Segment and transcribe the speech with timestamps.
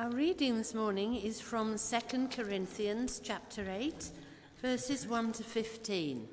[0.00, 4.08] Our reading this morning is from 2 Corinthians chapter 8,
[4.62, 6.26] verses 1 to 15.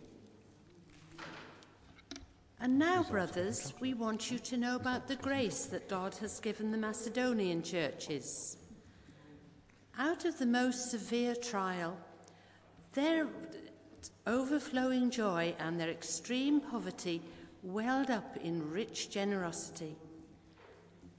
[2.61, 6.71] And now, brothers, we want you to know about the grace that God has given
[6.71, 8.55] the Macedonian churches.
[9.99, 11.97] Out of the most severe trial,
[12.93, 13.27] their
[14.25, 17.21] overflowing joy and their extreme poverty
[17.63, 19.97] welled up in rich generosity.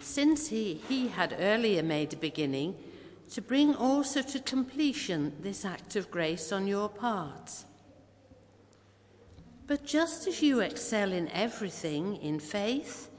[0.00, 2.74] since he, he had earlier made a beginning,
[3.30, 7.64] to bring also to completion this act of grace on your part.
[9.66, 13.10] But just as you excel in everything, in faith,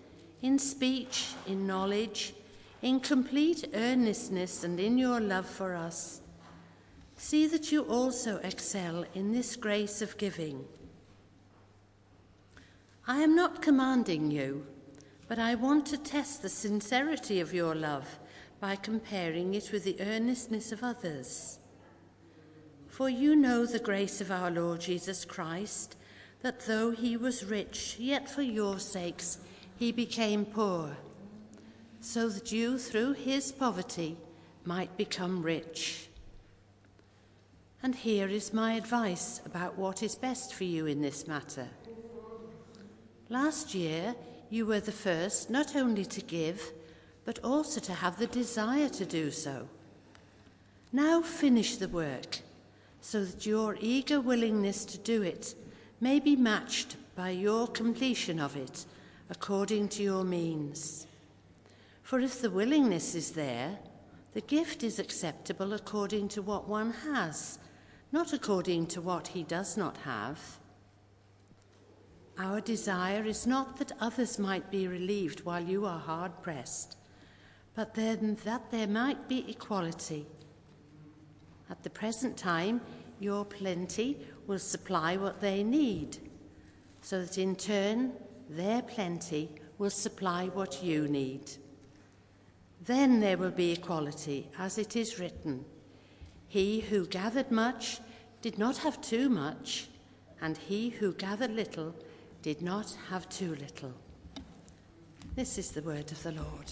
[0.42, 2.34] in speech, in knowledge,
[2.82, 6.22] in complete earnestness, and in your love for us,
[7.18, 10.66] see that you also excel in this grace of giving.
[13.06, 14.66] I am not commanding you
[15.30, 18.18] but I want to test the sincerity of your love
[18.60, 21.60] by comparing it with the earnestness of others.
[22.88, 25.96] For you know the grace of our Lord Jesus Christ,
[26.42, 29.38] that though he was rich, yet for your sakes
[29.78, 30.98] he became poor,
[32.02, 34.18] so that you through his poverty
[34.66, 36.10] might become rich.
[37.84, 41.68] And here is my advice about what is best for you in this matter.
[43.30, 44.16] Last year,
[44.50, 46.72] you were the first not only to give,
[47.26, 49.68] but also to have the desire to do so.
[50.92, 52.40] Now finish the work,
[53.02, 55.54] so that your eager willingness to do it
[56.02, 58.86] may be matched by your completion of it
[59.30, 61.06] according to your means.
[62.02, 63.78] For if the willingness is there,
[64.34, 67.60] the gift is acceptable according to what one has,
[68.12, 70.59] not according to what he does not have.
[72.40, 76.96] Our desire is not that others might be relieved while you are hard pressed,
[77.76, 80.26] but then that there might be equality.
[81.70, 82.80] At the present time,
[83.20, 86.18] your plenty will supply what they need,
[87.02, 88.14] so that in turn,
[88.50, 91.52] their plenty will supply what you need.
[92.86, 95.66] Then there will be equality, as it is written
[96.48, 98.00] He who gathered much
[98.42, 99.90] did not have too much,
[100.42, 101.94] and he who gathered little
[102.42, 103.94] did not have too little.
[105.36, 106.70] This is the word of the Lord.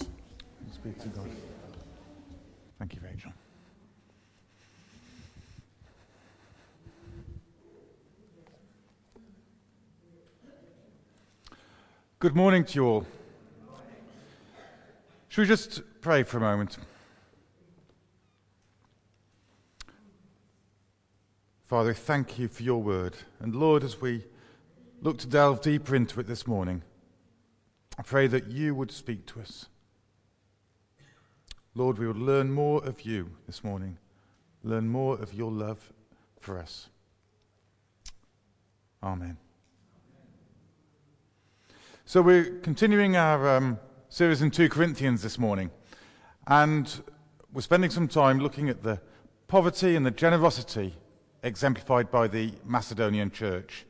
[0.73, 1.29] Speak to God.
[2.79, 3.31] Thank you, Rachel.
[12.19, 13.05] Good morning to you all.
[15.27, 16.77] Should we just pray for a moment?
[21.67, 23.15] Father, thank you for your word.
[23.39, 24.23] And Lord, as we
[25.01, 26.83] look to delve deeper into it this morning,
[27.97, 29.67] I pray that you would speak to us.
[31.75, 33.97] Lord, we would learn more of you this morning,
[34.63, 35.93] learn more of your love
[36.39, 36.89] for us.
[39.03, 39.37] Amen.
[42.05, 45.69] So, we're continuing our um, series in 2 Corinthians this morning,
[46.47, 47.01] and
[47.53, 48.99] we're spending some time looking at the
[49.47, 50.95] poverty and the generosity
[51.43, 53.85] exemplified by the Macedonian church.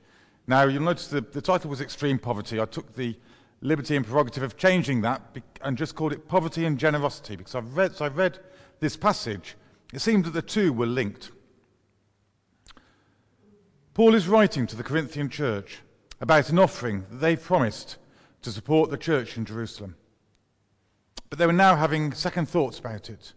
[0.49, 2.61] Now, you'll notice the, the title was Extreme Poverty.
[2.61, 3.17] I took the
[3.59, 5.21] liberty and prerogative of changing that
[5.61, 8.39] and just called it Poverty and Generosity because I've read, so I've read
[8.79, 9.55] this passage.
[9.93, 11.31] It seemed that the two were linked.
[13.93, 15.79] Paul is writing to the Corinthian church
[16.21, 17.97] about an offering that they promised
[18.41, 19.95] to support the church in Jerusalem.
[21.29, 23.33] But they were now having second thoughts about it.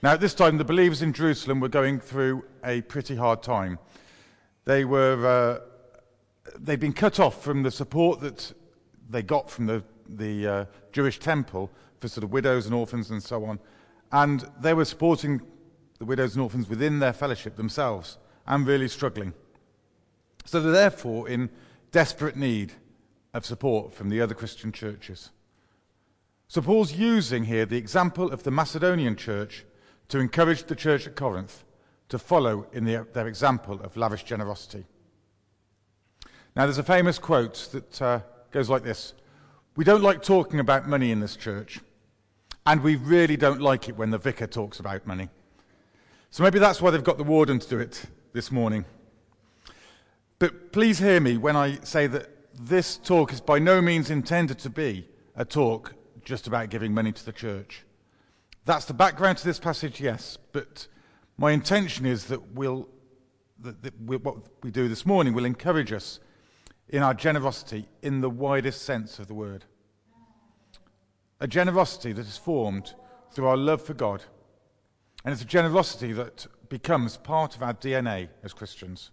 [0.00, 3.80] Now, at this time, the believers in Jerusalem were going through a pretty hard time.
[4.64, 5.60] They were.
[5.64, 5.73] Uh,
[6.58, 8.52] they'd been cut off from the support that
[9.08, 11.70] they got from the, the uh, Jewish temple
[12.00, 13.58] for sort of widows and orphans and so on.
[14.12, 15.40] And they were supporting
[15.98, 19.32] the widows and orphans within their fellowship themselves and really struggling.
[20.44, 21.50] So they're therefore in
[21.92, 22.72] desperate need
[23.32, 25.30] of support from the other Christian churches.
[26.48, 29.64] So Paul's using here the example of the Macedonian church
[30.08, 31.64] to encourage the church at Corinth
[32.10, 34.84] to follow in the, their example of lavish generosity.
[36.56, 38.20] Now, there's a famous quote that uh,
[38.52, 39.14] goes like this
[39.76, 41.80] We don't like talking about money in this church,
[42.64, 45.28] and we really don't like it when the vicar talks about money.
[46.30, 48.84] So maybe that's why they've got the warden to do it this morning.
[50.38, 52.28] But please hear me when I say that
[52.60, 57.12] this talk is by no means intended to be a talk just about giving money
[57.12, 57.84] to the church.
[58.64, 60.86] That's the background to this passage, yes, but
[61.36, 62.88] my intention is that, we'll,
[63.60, 66.20] that, that we, what we do this morning will encourage us
[66.88, 69.64] in our generosity in the widest sense of the word.
[71.40, 72.94] A generosity that is formed
[73.32, 74.22] through our love for God
[75.24, 79.10] and it's a generosity that becomes part of our DNA as Christians.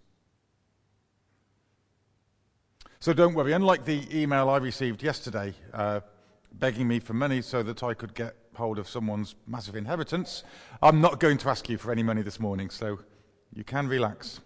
[3.00, 6.00] So don't worry, unlike the email I received yesterday uh,
[6.52, 10.44] begging me for money so that I could get hold of someone's massive inheritance,
[10.82, 13.00] I'm not going to ask you for any money this morning, so
[13.54, 14.40] you can relax.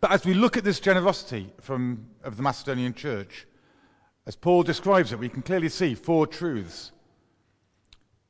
[0.00, 3.46] But as we look at this generosity from, of the Macedonian church,
[4.26, 6.92] as Paul describes it, we can clearly see four truths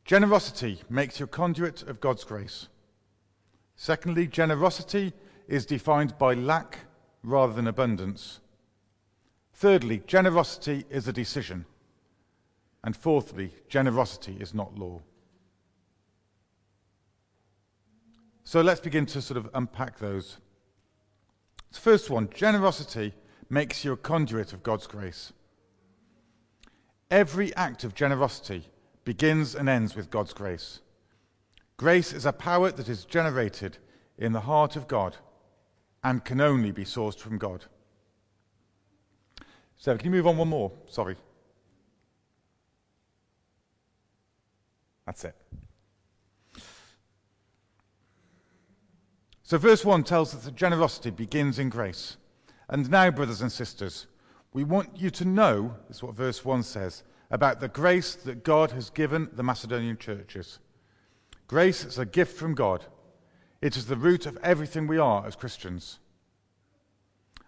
[0.09, 2.69] Generosity makes you a conduit of God's grace.
[3.77, 5.13] Secondly, generosity
[5.47, 6.79] is defined by lack
[7.23, 8.41] rather than abundance.
[9.53, 11.67] Thirdly, generosity is a decision.
[12.83, 15.03] And fourthly, generosity is not law.
[18.45, 20.39] So let's begin to sort of unpack those.
[21.73, 23.15] The first one generosity
[23.51, 25.33] makes you a conduit of God's grace.
[27.11, 28.65] Every act of generosity
[29.05, 30.81] begins and ends with God's grace.
[31.79, 33.79] Grace is a power that is generated
[34.19, 35.17] in the heart of God
[36.03, 37.65] and can only be sourced from God.
[39.77, 40.73] So, can you move on one more?
[40.89, 41.17] Sorry.
[45.07, 45.37] That's it.
[49.49, 52.19] So, verse 1 tells us that generosity begins in grace.
[52.69, 54.07] And now, brothers and sisters,
[54.53, 58.73] we want you to know, is what verse 1 says, about the grace that God
[58.73, 60.59] has given the Macedonian churches.
[61.47, 62.85] Grace is a gift from God,
[63.63, 65.99] it is the root of everything we are as Christians.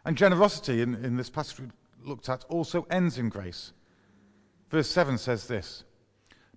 [0.02, 1.66] And generosity in, in this passage we
[2.02, 3.74] looked at also ends in grace.
[4.70, 5.84] Verse 7 says this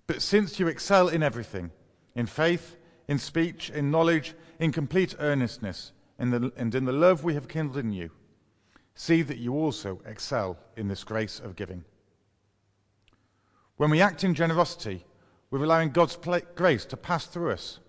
[0.06, 1.70] But since you excel in everything,
[2.14, 7.24] in faith, in speech, in knowledge, in complete earnestness, in the, and in the love
[7.24, 8.10] we have kindled in you,
[8.94, 11.84] see that you also excel in this grace of giving.
[13.76, 15.04] When we act in generosity,
[15.50, 16.16] we're allowing God's
[16.54, 17.80] grace to pass through us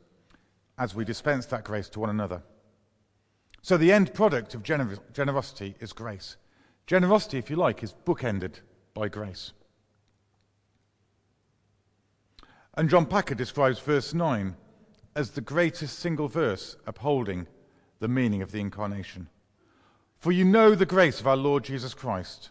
[0.78, 2.42] as we dispense that grace to one another.
[3.62, 6.38] So the end product of gener- generosity is grace.
[6.86, 8.60] Generosity, if you like, is bookended
[8.94, 9.54] by grace.
[12.76, 14.56] And John Packer describes verse 9
[15.16, 17.48] as the greatest single verse upholding
[18.00, 19.28] the meaning of the incarnation.
[20.18, 22.50] For you know the grace of our Lord Jesus Christ,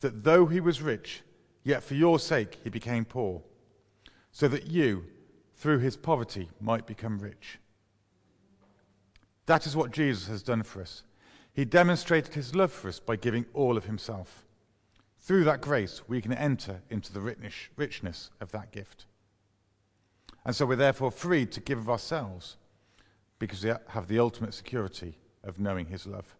[0.00, 1.22] that though he was rich,
[1.68, 3.42] Yet for your sake he became poor,
[4.32, 5.04] so that you,
[5.54, 7.58] through his poverty, might become rich.
[9.44, 11.02] That is what Jesus has done for us.
[11.52, 14.46] He demonstrated his love for us by giving all of himself.
[15.20, 17.36] Through that grace, we can enter into the
[17.76, 19.04] richness of that gift.
[20.44, 22.56] And so we're therefore free to give of ourselves
[23.38, 26.34] because we have the ultimate security of knowing his love.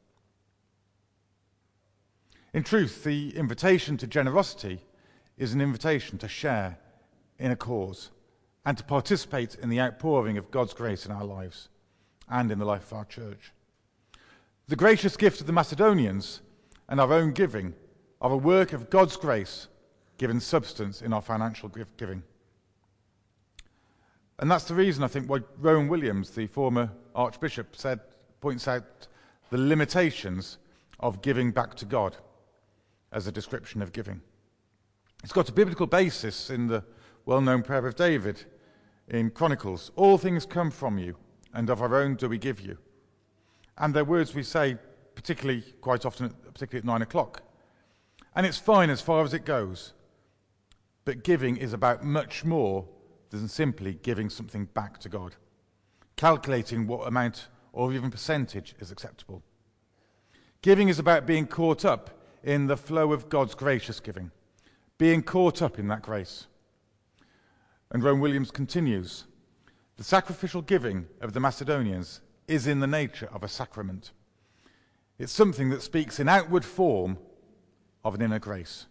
[2.53, 4.81] In truth, the invitation to generosity
[5.37, 6.79] is an invitation to share
[7.39, 8.11] in a cause
[8.65, 11.69] and to participate in the outpouring of God's grace in our lives
[12.29, 13.53] and in the life of our church.
[14.67, 16.41] The gracious gift of the Macedonians
[16.89, 17.75] and our own giving
[18.20, 19.69] are a work of God's grace
[20.19, 22.22] given substance in our financial giving.
[24.39, 28.01] And that's the reason I think why Rowan Williams, the former Archbishop, said,
[28.41, 29.09] points out
[29.51, 30.59] the limitations
[31.01, 32.17] of giving back to God
[33.11, 34.21] as a description of giving.
[35.25, 36.85] It's got a biblical basis in the
[37.27, 38.45] well known prayer of David
[39.09, 41.17] in Chronicles All things come from you,
[41.53, 42.79] and of our own do we give you.
[43.77, 44.77] And they're words we say,
[45.15, 47.43] particularly quite often, particularly at nine o'clock.
[48.37, 49.95] And it's fine as far as it goes.
[51.05, 52.87] But giving is about much more
[53.31, 55.37] than simply giving something back to God,
[56.17, 59.43] calculating what amount or even percentage is acceptable.
[60.63, 62.11] Giving is about being caught up
[62.43, 64.31] in the flow of God's gracious giving
[64.99, 66.49] being caught up in that grace.
[67.91, 69.25] And Rowan Williams continues
[69.97, 74.11] The sacrificial giving of the Macedonians is in the nature of a sacrament.
[75.19, 77.19] It's something that speaks in outward form
[78.05, 78.87] of an inner grace.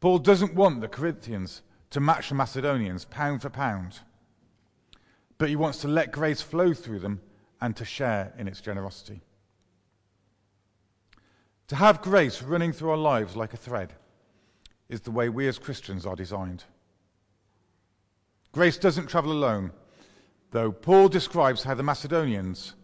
[0.00, 4.00] Paul doesn't want the Corinthians to match the Macedonians pound for pound,
[5.38, 7.20] but he wants to let grace flow through them
[7.60, 9.20] and to share in its generosity.
[11.68, 13.94] To have grace running through our lives like a thread
[14.88, 16.64] is the way we as Christians are designed.
[18.52, 19.70] Grace doesn't travel alone,
[20.50, 22.74] though, Paul describes how the Macedonians,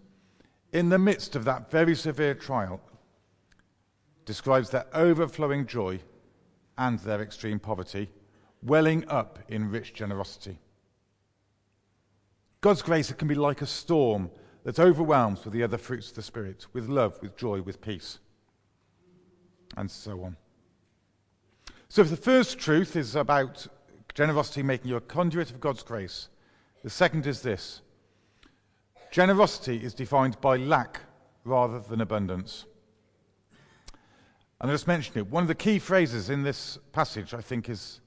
[0.72, 2.80] in the midst of that very severe trial,
[4.24, 6.00] describes their overflowing joy
[6.78, 8.10] and their extreme poverty,
[8.62, 10.58] welling up in rich generosity.
[12.60, 14.30] God's grace can be like a storm
[14.64, 18.18] that overwhelms with the other fruits of the Spirit, with love, with joy, with peace,
[19.76, 20.36] and so on.
[21.88, 23.66] So, if the first truth is about
[24.14, 26.28] generosity making you a conduit of God's grace,
[26.82, 27.82] the second is this
[29.10, 31.00] generosity is defined by lack
[31.44, 32.64] rather than abundance.
[34.60, 35.28] And I just mentioned it.
[35.28, 38.00] One of the key phrases in this passage, I think, is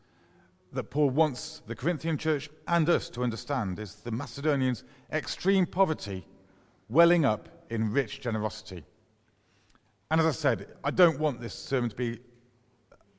[0.71, 6.25] that Paul wants the Corinthian church and us to understand is the Macedonians' extreme poverty
[6.89, 8.83] welling up in rich generosity.
[10.11, 12.19] And as I said, I don't want this sermon to be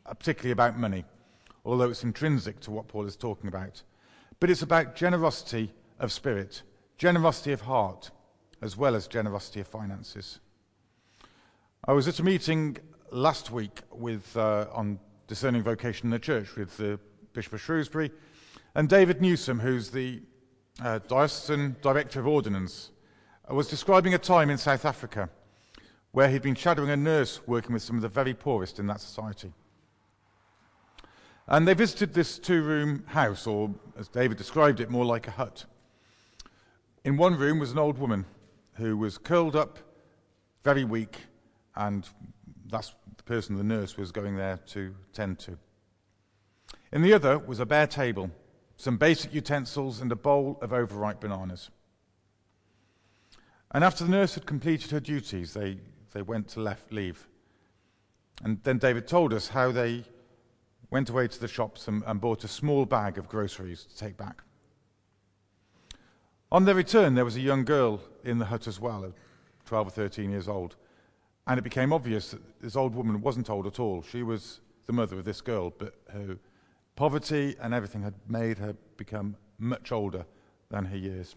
[0.04, 1.04] particularly about money,
[1.64, 3.82] although it's intrinsic to what Paul is talking about.
[4.40, 6.62] But it's about generosity of spirit,
[6.98, 8.10] generosity of heart,
[8.62, 10.40] as well as generosity of finances.
[11.84, 12.76] I was at a meeting
[13.10, 16.98] last week with, uh, on discerning vocation in the church with the
[17.32, 18.10] Bishop of Shrewsbury
[18.74, 20.22] and David Newsom, who's the
[20.82, 22.90] uh, diocesan director of ordinands,
[23.50, 25.28] uh, was describing a time in South Africa
[26.12, 29.00] where he'd been shadowing a nurse working with some of the very poorest in that
[29.00, 29.52] society.
[31.46, 35.32] And they visited this two room house, or as David described it, more like a
[35.32, 35.64] hut.
[37.04, 38.24] In one room was an old woman
[38.74, 39.78] who was curled up,
[40.64, 41.16] very weak,
[41.76, 42.08] and
[42.66, 45.58] that's the person the nurse was going there to tend to.
[46.92, 48.30] In the other was a bare table,
[48.76, 51.70] some basic utensils, and a bowl of overripe bananas.
[53.72, 55.78] And after the nurse had completed her duties, they,
[56.12, 57.28] they went to left, leave.
[58.42, 60.04] And then David told us how they
[60.90, 64.16] went away to the shops and, and bought a small bag of groceries to take
[64.16, 64.42] back.
[66.50, 69.12] On their return, there was a young girl in the hut as well,
[69.66, 70.74] 12 or 13 years old.
[71.46, 74.02] And it became obvious that this old woman wasn't old at all.
[74.02, 76.36] She was the mother of this girl, but her
[77.00, 80.26] poverty and everything had made her become much older
[80.68, 81.34] than her years.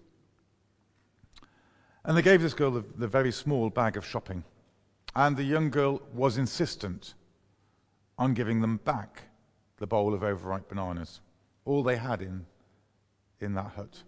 [2.04, 4.44] And they gave this girl the, the very small bag of shopping.
[5.16, 7.14] And the young girl was insistent
[8.18, 9.22] on giving them back
[9.78, 11.22] the bowl of overripe bananas,
[11.64, 12.46] all they had in,
[13.40, 14.04] in that hut.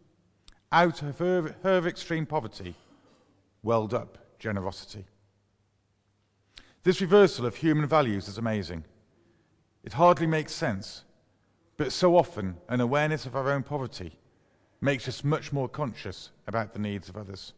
[0.73, 2.75] Out of her, her extreme poverty
[3.63, 5.05] welled up generosity.
[6.83, 8.83] This reversal of human values is amazing.
[9.85, 11.05] It hardly makes sense,
[11.77, 14.17] but so often an awareness of our own poverty
[14.81, 17.53] makes us much more conscious about the needs of others.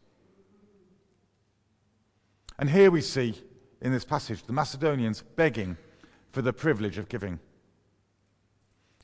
[2.59, 3.36] And here we see
[3.81, 5.77] in this passage the Macedonians begging
[6.31, 7.39] for the privilege of giving.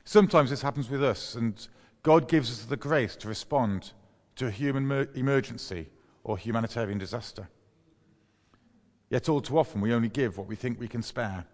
[0.04, 1.66] Sometimes this happens with us, and
[2.02, 3.92] God gives us the grace to respond
[4.36, 5.88] to a human mer- emergency
[6.24, 7.48] or humanitarian disaster.
[9.08, 11.44] Yet, all too often, we only give what we think we can spare.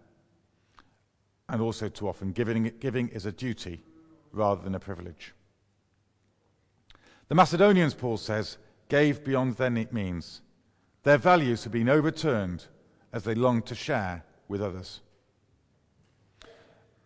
[1.51, 3.83] And also, too often, giving, giving is a duty
[4.31, 5.33] rather than a privilege.
[7.27, 10.41] The Macedonians, Paul says, gave beyond their means.
[11.03, 12.67] Their values have been overturned
[13.11, 15.01] as they longed to share with others.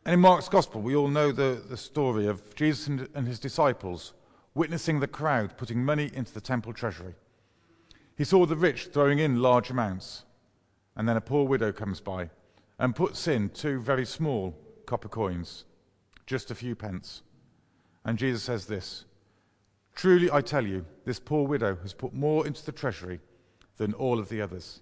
[0.06, 3.40] And in Mark's Gospel, we all know the, the story of Jesus and, and his
[3.40, 4.14] disciples
[4.54, 7.16] witnessing the crowd putting money into the temple treasury.
[8.16, 10.24] He saw the rich throwing in large amounts,
[10.96, 12.30] and then a poor widow comes by
[12.80, 15.66] and puts in two very small copper coins,
[16.26, 17.22] just a few pence.
[18.04, 19.06] And Jesus says this
[19.96, 23.20] Truly I tell you, this poor widow has put more into the treasury
[23.78, 24.82] than all of the others.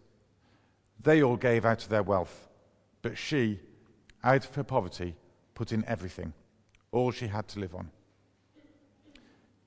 [1.02, 2.48] They all gave out of their wealth,
[3.02, 3.60] but she
[4.24, 5.16] out of her poverty,
[5.54, 6.34] put in everything,
[6.92, 7.92] all she had to live on.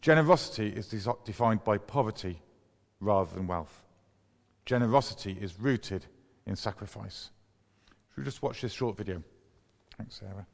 [0.00, 0.88] Generosity is
[1.24, 2.40] defined by poverty
[3.00, 3.82] rather than wealth.
[4.64, 6.06] Generosity is rooted
[6.46, 7.30] in sacrifice.
[8.16, 9.22] Should we just watch this short video?
[9.98, 10.46] Thanks, Sarah.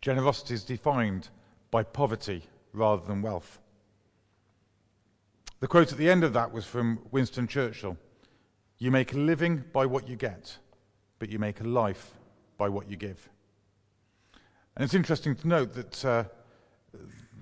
[0.00, 1.28] Generosity is defined
[1.70, 2.42] by poverty
[2.72, 3.58] rather than wealth.
[5.60, 7.96] The quote at the end of that was from Winston Churchill
[8.78, 10.56] You make a living by what you get,
[11.18, 12.14] but you make a life
[12.56, 13.28] by what you give.
[14.74, 16.24] And it's interesting to note that uh,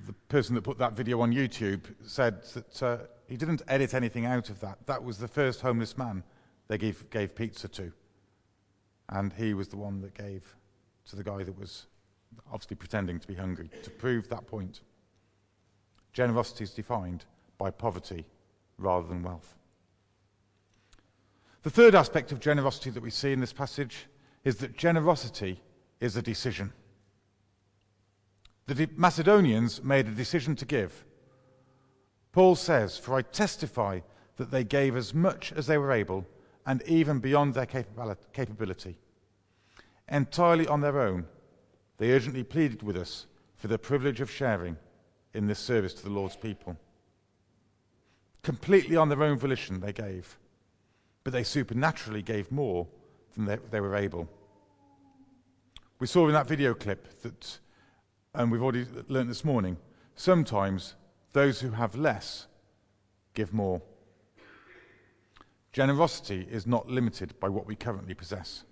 [0.07, 2.99] the person that put that video on YouTube said that uh,
[3.29, 4.79] he didn't edit anything out of that.
[4.87, 6.25] That was the first homeless man
[6.67, 7.93] they gave, gave pizza to.
[9.11, 10.57] And he was the one that gave
[11.11, 11.87] to the guy that was
[12.53, 14.81] obviously pretending to be hungry to prove that point.
[16.13, 17.25] Generosity is defined
[17.59, 18.27] by poverty
[18.79, 19.55] rather than wealth.
[21.63, 24.07] The third aspect of generosity that we see in this passage
[24.45, 25.61] is that generosity
[26.01, 26.73] is a decision.
[28.67, 31.05] The Macedonians made a decision to give.
[32.33, 34.01] Paul says, For I testify
[34.37, 36.27] that they gave as much as they were able,
[36.67, 38.99] and even beyond their capability.
[40.09, 41.27] Entirely on their own,
[41.99, 43.27] they urgently pleaded with us
[43.57, 44.77] for the privilege of sharing
[45.35, 46.77] in this service to the Lord's people.
[48.43, 50.39] Completely on their own volition, they gave,
[51.25, 52.87] but they supernaturally gave more
[53.35, 54.29] than they, they were able.
[55.99, 57.59] We saw in that video clip that,
[58.35, 59.77] and we've already learned this morning,
[60.15, 60.95] sometimes
[61.33, 62.47] those who have less
[63.35, 63.83] give more.
[65.73, 68.65] Generosity is not limited by what we currently possess.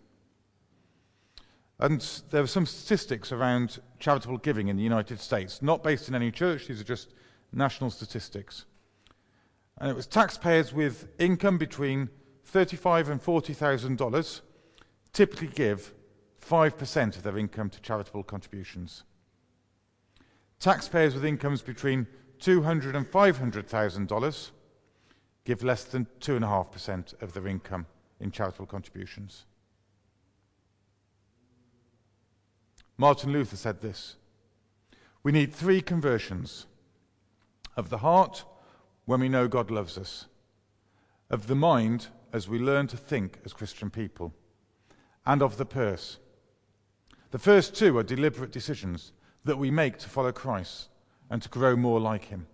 [1.78, 6.14] And there are some statistics around charitable giving in the United States, not based in
[6.14, 7.12] any church, these are just
[7.52, 8.64] national statistics.
[9.78, 12.08] And it was taxpayers with income between
[12.44, 14.40] 35 and $40,000
[15.12, 15.94] typically give
[16.46, 19.04] 5% of their income to charitable contributions.
[20.60, 22.06] Taxpayers with incomes between
[22.38, 24.50] $200 and $500,000
[25.44, 27.86] give less than 2.5% of their income
[28.20, 29.46] in charitable contributions.
[32.98, 34.16] Martin Luther said this
[35.22, 36.66] We need three conversions
[37.76, 38.44] of the heart
[39.04, 40.26] when we know God loves us,
[41.30, 44.34] of the mind as we learn to think as Christian people,
[45.24, 46.18] and of the purse.
[47.30, 49.12] The first two are deliberate decisions
[49.44, 50.88] that we make to follow Christ
[51.30, 52.46] and to grow more like Him.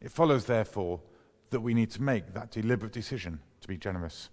[0.00, 1.00] It follows, therefore,
[1.50, 4.30] that we need to make that deliberate decision to be generous.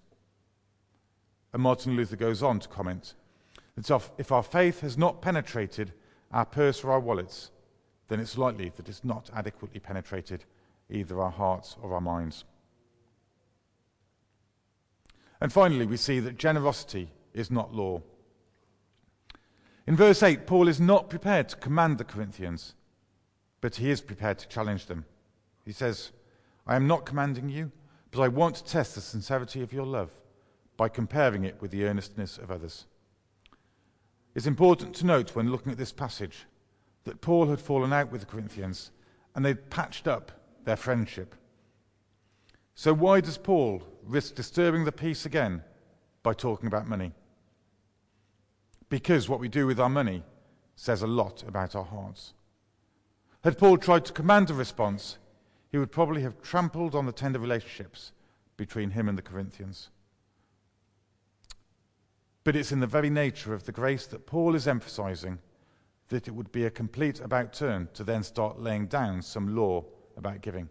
[1.53, 3.15] And Martin Luther goes on to comment
[3.77, 5.93] that if our faith has not penetrated
[6.31, 7.51] our purse or our wallets,
[8.07, 10.45] then it's likely that it's not adequately penetrated
[10.89, 12.43] either our hearts or our minds.
[15.39, 18.01] And finally, we see that generosity is not law.
[19.85, 22.73] In verse 8, Paul is not prepared to command the Corinthians,
[23.61, 25.05] but he is prepared to challenge them.
[25.65, 26.11] He says,
[26.65, 27.71] I am not commanding you,
[28.11, 30.11] but I want to test the sincerity of your love
[30.75, 32.85] by comparing it with the earnestness of others.
[34.37, 36.45] It's important to note when looking at this passage
[37.05, 38.91] that Paul had fallen out with the Corinthians
[39.33, 40.31] and they'd patched up
[40.63, 41.33] their friendship.
[42.75, 45.63] So, why does Paul risk disturbing the peace again
[46.21, 47.13] by talking about money?
[48.89, 50.21] Because what we do with our money
[50.75, 52.35] says a lot about our hearts.
[53.43, 55.17] Had Paul tried to command a response,
[55.71, 58.11] he would probably have trampled on the tender relationships
[58.55, 59.89] between him and the Corinthians.
[62.47, 65.39] But it's in the very nature of the grace that Paul is emphasizing
[66.07, 69.83] that it would be a complete about turn to then start laying down some law
[70.15, 70.69] about giving.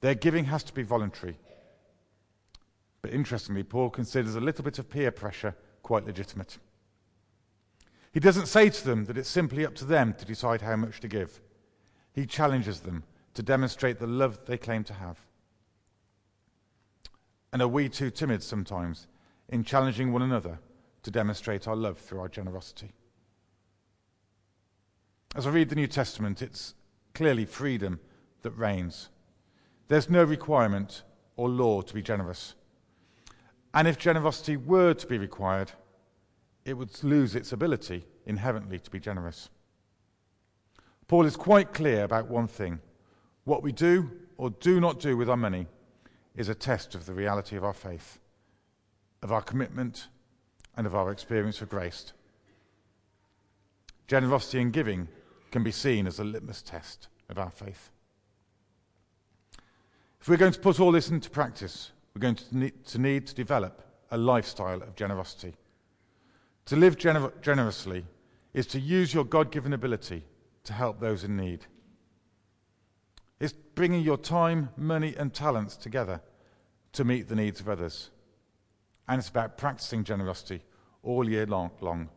[0.00, 1.38] Their giving has to be voluntary.
[3.00, 6.58] But interestingly, Paul considers a little bit of peer pressure quite legitimate.
[8.12, 10.98] He doesn't say to them that it's simply up to them to decide how much
[10.98, 11.40] to give.
[12.12, 15.20] He challenges them to demonstrate the love they claim to have.
[17.52, 19.06] And are we too timid sometimes
[19.48, 20.58] in challenging one another
[21.02, 22.92] to demonstrate our love through our generosity.
[25.34, 26.74] As I read the New Testament, it's
[27.14, 28.00] clearly freedom
[28.42, 29.08] that reigns.
[29.88, 31.02] There's no requirement
[31.36, 32.54] or law to be generous.
[33.74, 35.72] And if generosity were to be required,
[36.64, 39.48] it would lose its ability inherently to be generous.
[41.08, 42.80] Paul is quite clear about one thing
[43.44, 45.66] what we do or do not do with our money
[46.36, 48.20] is a test of the reality of our faith,
[49.22, 50.08] of our commitment
[50.76, 52.12] and of our experience of grace.
[54.06, 55.08] Generosity and giving
[55.50, 57.90] can be seen as a litmus test of our faith.
[60.20, 63.26] If we're going to put all this into practice, we're going to need to, need
[63.26, 65.54] to develop a lifestyle of generosity.
[66.66, 68.04] To live gener- generously
[68.54, 70.24] is to use your God given ability
[70.64, 71.66] to help those in need.
[73.40, 76.20] It's bringing your time, money, and talents together
[76.92, 78.10] to meet the needs of others.
[79.08, 80.62] And it's about practicing generosity
[81.02, 82.08] all year long, long,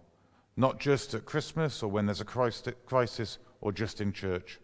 [0.56, 4.60] not just at Christmas or when there's a crisis or just in church.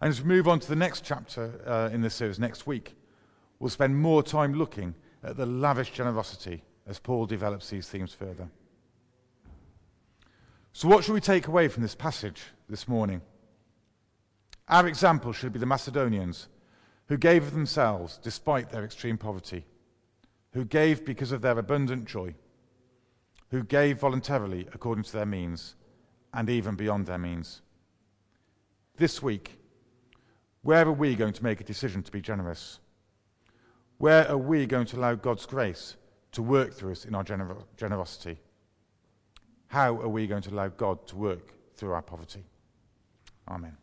[0.00, 2.96] And as we move on to the next chapter uh, in this series next week,
[3.58, 8.48] we'll spend more time looking at the lavish generosity as Paul develops these themes further.
[10.72, 13.22] So, what should we take away from this passage this morning?
[14.68, 16.48] Our example should be the Macedonians,
[17.08, 19.64] who gave of themselves despite their extreme poverty,
[20.56, 22.34] who gave because of their abundant joy,
[23.50, 25.74] who gave voluntarily according to their means,
[26.32, 27.60] and even beyond their means.
[28.96, 29.58] This week,
[30.62, 32.80] where are we going to make a decision to be generous?
[33.98, 35.96] Where are we going to allow God's grace
[36.32, 38.38] to work through us in our gener- generosity?
[39.66, 42.44] How are we going to allow God to work through our poverty?
[43.46, 43.76] Amen.